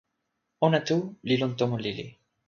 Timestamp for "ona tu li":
0.67-1.35